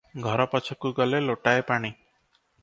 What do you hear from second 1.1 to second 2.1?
ଲୋଟାଏ ପାଣି।